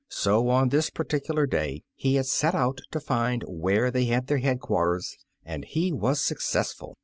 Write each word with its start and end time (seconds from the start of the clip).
So, 0.09 0.49
on 0.49 0.69
this 0.69 0.89
particular 0.89 1.45
day^ 1.45 1.83
he 1.93 2.15
had 2.15 2.25
set 2.25 2.55
out 2.55 2.81
to 2.89 2.99
find 2.99 3.43
where 3.47 3.91
they 3.91 4.05
had 4.05 4.25
their 4.25 4.39
headquarters, 4.39 5.15
and 5.45 5.63
he 5.63 5.91
was 5.91 6.19
successful. 6.19 6.97